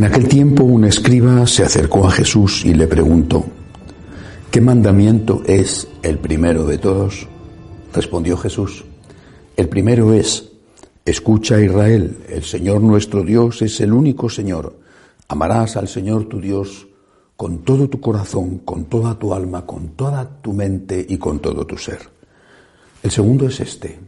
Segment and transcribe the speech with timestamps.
[0.00, 3.44] En aquel tiempo un escriba se acercó a Jesús y le preguntó,
[4.50, 7.28] ¿qué mandamiento es el primero de todos?
[7.92, 8.86] Respondió Jesús,
[9.58, 10.52] el primero es,
[11.04, 14.74] escucha Israel, el Señor nuestro Dios es el único Señor.
[15.28, 16.88] Amarás al Señor tu Dios
[17.36, 21.66] con todo tu corazón, con toda tu alma, con toda tu mente y con todo
[21.66, 21.98] tu ser.
[23.02, 24.00] El segundo es este,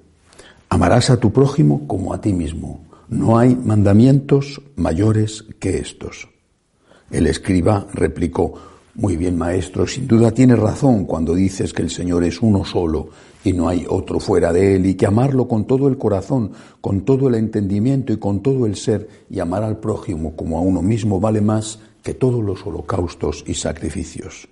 [0.70, 2.80] amarás a tu prójimo como a ti mismo.
[3.09, 6.29] No hay mandamientos mayores que estos.
[7.10, 8.55] El escriba replicó,
[8.95, 13.09] muy bien, maestro, sin duda tienes razón cuando dices que el Señor es uno solo
[13.43, 17.02] y no hay otro fuera de Él y que amarlo con todo el corazón, con
[17.02, 20.82] todo el entendimiento y con todo el ser y amar al prójimo como a uno
[20.82, 24.48] mismo vale más que todos los holocaustos y sacrificios.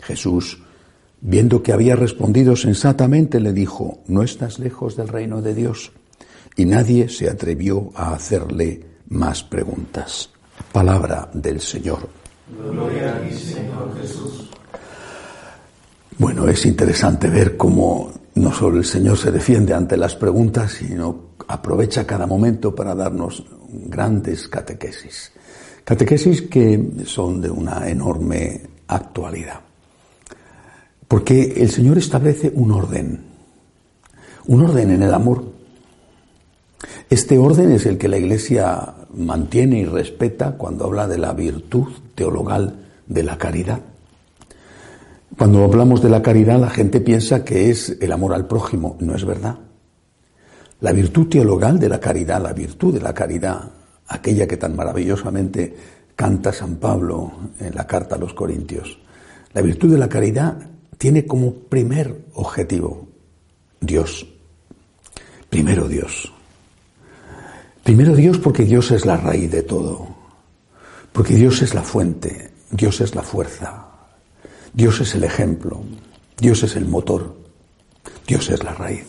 [0.00, 0.62] Jesús,
[1.20, 5.92] viendo que había respondido sensatamente, le dijo, no estás lejos del reino de Dios
[6.60, 10.28] y nadie se atrevió a hacerle más preguntas.
[10.70, 12.06] Palabra del Señor.
[12.70, 14.50] Gloria a ti, Señor Jesús.
[16.18, 21.30] Bueno, es interesante ver cómo no solo el Señor se defiende ante las preguntas, sino
[21.48, 25.32] aprovecha cada momento para darnos grandes catequesis.
[25.82, 29.60] Catequesis que son de una enorme actualidad.
[31.08, 33.24] Porque el Señor establece un orden,
[34.46, 35.59] un orden en el amor
[37.10, 41.88] este orden es el que la Iglesia mantiene y respeta cuando habla de la virtud
[42.14, 43.80] teologal de la caridad.
[45.36, 48.96] Cuando hablamos de la caridad, la gente piensa que es el amor al prójimo.
[49.00, 49.58] No es verdad.
[50.80, 53.70] La virtud teologal de la caridad, la virtud de la caridad,
[54.06, 55.76] aquella que tan maravillosamente
[56.14, 58.98] canta San Pablo en la carta a los Corintios,
[59.52, 60.56] la virtud de la caridad
[60.96, 63.08] tiene como primer objetivo
[63.80, 64.26] Dios.
[65.48, 66.32] Primero Dios.
[67.90, 70.06] Primero Dios porque Dios es la raíz de todo,
[71.12, 73.84] porque Dios es la fuente, Dios es la fuerza,
[74.72, 75.82] Dios es el ejemplo,
[76.38, 77.34] Dios es el motor,
[78.28, 79.06] Dios es la raíz.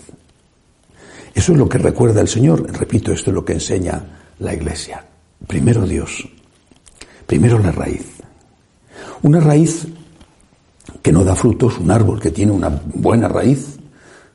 [1.36, 4.02] Eso es lo que recuerda el Señor, repito, esto es lo que enseña
[4.40, 5.06] la Iglesia.
[5.46, 6.28] Primero Dios,
[7.28, 8.08] primero la raíz.
[9.22, 9.86] Una raíz
[11.04, 13.78] que no da frutos, un árbol que tiene una buena raíz,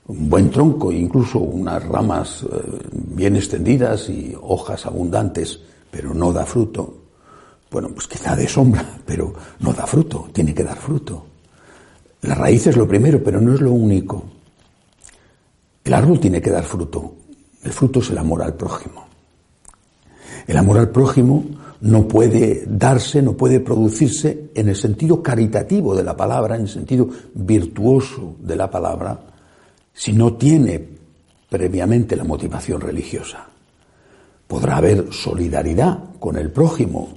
[0.09, 2.47] un buen tronco, incluso unas ramas eh,
[2.93, 6.95] bien extendidas y hojas abundantes, pero no da fruto.
[7.71, 11.27] Bueno, pues quizá de sombra, pero no da fruto, tiene que dar fruto.
[12.23, 14.25] La raíz es lo primero, pero no es lo único.
[15.85, 17.15] El árbol tiene que dar fruto.
[17.63, 19.07] El fruto es el amor al prójimo.
[20.47, 21.45] El amor al prójimo
[21.81, 26.69] no puede darse, no puede producirse en el sentido caritativo de la palabra, en el
[26.69, 29.36] sentido virtuoso de la palabra,
[29.97, 30.81] si no tiene
[31.49, 33.47] previamente la motivación religiosa.
[34.47, 37.15] Podrá haber solidaridad con el prójimo,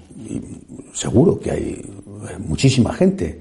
[0.93, 1.85] seguro que hay
[2.39, 3.39] muchísima gente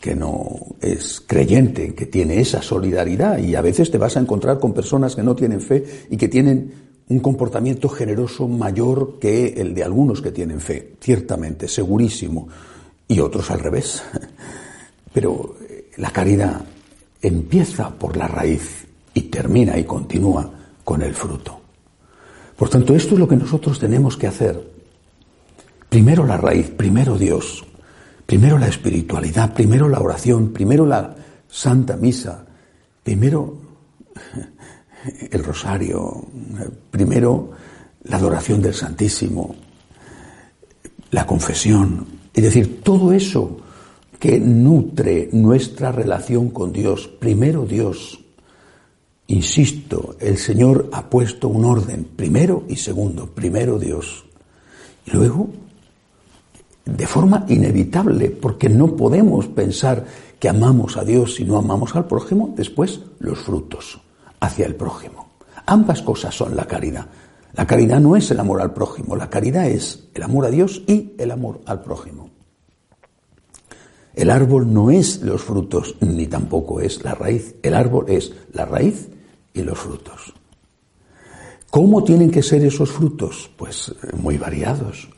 [0.00, 4.60] que no es creyente, que tiene esa solidaridad y a veces te vas a encontrar
[4.60, 6.72] con personas que no tienen fe y que tienen
[7.08, 12.48] un comportamiento generoso mayor que el de algunos que tienen fe, ciertamente, segurísimo,
[13.08, 14.02] y otros al revés.
[15.12, 15.56] Pero
[15.96, 16.62] la caridad
[17.20, 20.50] empieza por la raíz y termina y continúa
[20.84, 21.60] con el fruto.
[22.56, 24.72] Por tanto, esto es lo que nosotros tenemos que hacer.
[25.88, 27.64] Primero la raíz, primero Dios,
[28.24, 31.14] primero la espiritualidad, primero la oración, primero la
[31.48, 32.44] Santa Misa,
[33.02, 33.58] primero
[35.30, 36.26] el rosario,
[36.90, 37.50] primero
[38.04, 39.54] la adoración del Santísimo,
[41.10, 43.60] la confesión, es decir, todo eso
[44.18, 48.20] que nutre nuestra relación con Dios, primero Dios.
[49.28, 54.24] Insisto, el Señor ha puesto un orden, primero y segundo, primero Dios.
[55.04, 55.48] Y luego,
[56.84, 60.04] de forma inevitable, porque no podemos pensar
[60.38, 64.00] que amamos a Dios si no amamos al prójimo, después los frutos
[64.40, 65.30] hacia el prójimo.
[65.66, 67.06] Ambas cosas son la caridad.
[67.54, 70.82] La caridad no es el amor al prójimo, la caridad es el amor a Dios
[70.86, 72.35] y el amor al prójimo.
[74.16, 77.54] El árbol no es los frutos, ni tampoco es la raíz.
[77.62, 79.08] El árbol es la raíz
[79.52, 80.32] y los frutos.
[81.68, 83.50] ¿Cómo tienen que ser esos frutos?
[83.58, 85.10] Pues eh, muy variados.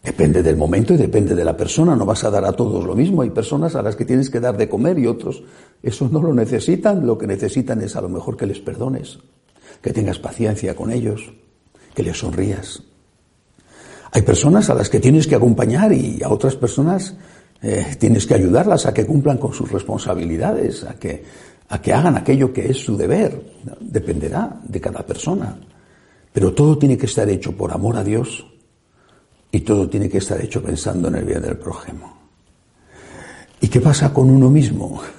[0.00, 1.96] Depende del momento y depende de la persona.
[1.96, 3.22] No vas a dar a todos lo mismo.
[3.22, 5.42] Hay personas a las que tienes que dar de comer y otros,
[5.82, 7.04] esos no lo necesitan.
[7.04, 9.18] Lo que necesitan es a lo mejor que les perdones,
[9.82, 11.32] que tengas paciencia con ellos,
[11.94, 12.84] que les sonrías.
[14.12, 17.16] Hay personas a las que tienes que acompañar y a otras personas
[17.62, 21.24] eh, tienes que ayudarlas a que cumplan con sus responsabilidades, a que,
[21.68, 23.40] a que hagan aquello que es su deber.
[23.80, 25.58] Dependerá de cada persona.
[26.32, 28.46] Pero todo tiene que estar hecho por amor a Dios,
[29.52, 32.16] y todo tiene que estar hecho pensando en el bien del prójimo.
[33.60, 35.00] ¿Y qué pasa con uno mismo?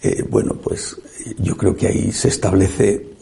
[0.00, 0.96] Eh, bueno, pues
[1.38, 3.16] yo creo que ahí se establece,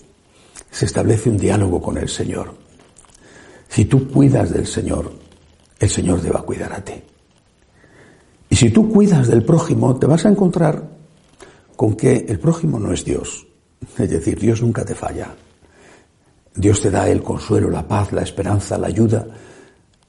[0.71, 2.53] se establece un diálogo con el Señor.
[3.67, 5.11] Si tú cuidas del Señor,
[5.81, 6.93] el Señor te va a cuidar a ti.
[8.57, 10.83] Y si tú cuidas del prójimo, te vas a encontrar
[11.77, 13.47] con que el prójimo no es Dios.
[13.99, 15.29] Es decir, Dios nunca te falla.
[16.55, 19.27] Dios te da el consuelo, la paz, la esperanza, la ayuda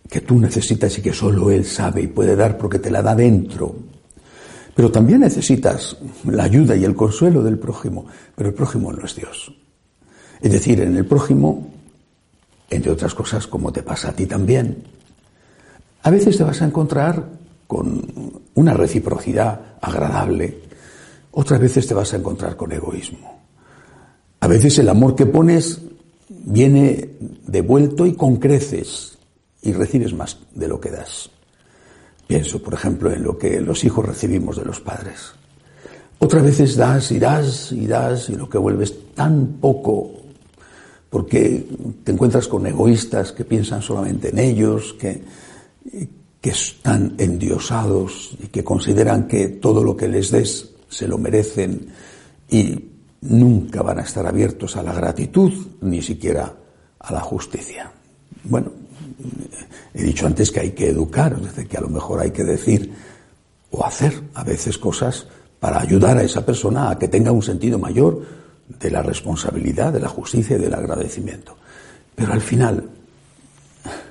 [0.09, 3.13] que tú necesitas y que solo Él sabe y puede dar porque te la da
[3.13, 3.75] dentro.
[4.73, 9.13] Pero también necesitas la ayuda y el consuelo del prójimo, pero el prójimo no es
[9.13, 9.53] Dios.
[10.39, 11.67] Es decir, en el prójimo,
[12.69, 14.85] entre otras cosas, como te pasa a ti también,
[16.01, 20.61] a veces te vas a encontrar con una reciprocidad agradable,
[21.31, 23.43] otras veces te vas a encontrar con egoísmo.
[24.39, 25.79] A veces el amor que pones
[26.29, 29.17] viene devuelto y con creces
[29.61, 31.29] y recibes más de lo que das.
[32.25, 35.33] Pienso, por ejemplo, en lo que los hijos recibimos de los padres.
[36.19, 40.11] Otras veces das y das y das y lo que vuelves tan poco
[41.09, 41.65] porque
[42.03, 45.21] te encuentras con egoístas que piensan solamente en ellos, que,
[46.47, 51.91] que están endiosados y que consideran que todo lo que les des se lo merecen
[52.49, 52.85] y
[53.19, 55.51] nunca van a estar abiertos a la gratitud
[55.81, 56.55] ni siquiera
[56.99, 57.91] a la justicia.
[58.45, 58.71] Bueno,
[59.93, 62.45] He dicho antes que hay que educar, es decir, que a lo mejor hay que
[62.45, 62.93] decir
[63.71, 65.27] o hacer a veces cosas
[65.59, 68.23] para ayudar a esa persona a que tenga un sentido mayor
[68.79, 71.57] de la responsabilidad, de la justicia y del agradecimiento.
[72.15, 72.89] Pero al final,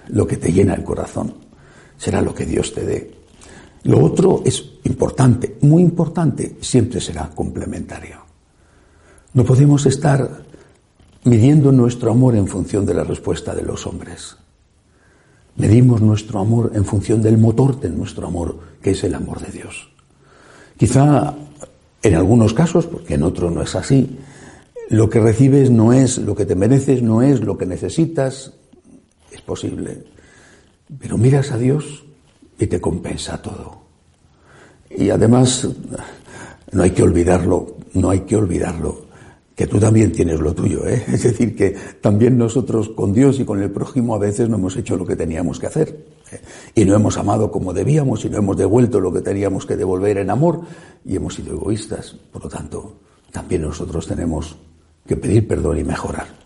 [0.08, 1.45] lo que te llena el corazón
[1.96, 3.14] será lo que Dios te dé.
[3.84, 8.16] Lo otro es importante, muy importante, siempre será complementario.
[9.34, 10.44] No podemos estar
[11.24, 14.36] midiendo nuestro amor en función de la respuesta de los hombres.
[15.56, 19.52] Medimos nuestro amor en función del motor de nuestro amor, que es el amor de
[19.52, 19.88] Dios.
[20.76, 21.34] Quizá
[22.02, 24.18] en algunos casos, porque en otros no es así,
[24.90, 28.52] lo que recibes no es lo que te mereces, no es lo que necesitas,
[29.32, 30.04] es posible.
[30.98, 32.04] Pero miras a Dios
[32.58, 33.82] y te compensa todo.
[34.90, 35.68] Y además,
[36.72, 39.06] no hay que olvidarlo, no hay que olvidarlo
[39.56, 41.02] que tú también tienes lo tuyo, ¿eh?
[41.08, 44.76] Es decir, que también nosotros con Dios y con el prójimo a veces no hemos
[44.76, 46.04] hecho lo que teníamos que hacer.
[46.30, 46.40] ¿eh?
[46.74, 50.18] Y no hemos amado como debíamos y no hemos devuelto lo que teníamos que devolver
[50.18, 50.60] en amor
[51.06, 52.14] y hemos sido egoístas.
[52.30, 52.96] Por lo tanto,
[53.32, 54.54] también nosotros tenemos
[55.06, 56.45] que pedir perdón y mejorar.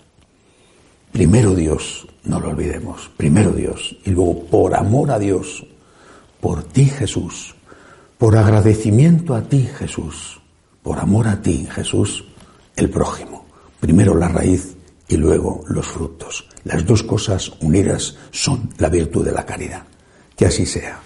[1.12, 3.96] Primero Dios, no lo olvidemos, primero Dios.
[4.04, 5.66] Y luego, por amor a Dios,
[6.40, 7.54] por ti Jesús,
[8.18, 10.40] por agradecimiento a ti Jesús,
[10.82, 12.24] por amor a ti Jesús,
[12.76, 13.46] el prójimo.
[13.80, 14.76] Primero la raíz
[15.08, 16.46] y luego los frutos.
[16.64, 19.82] Las dos cosas unidas son la virtud de la caridad.
[20.36, 21.00] Que así sea.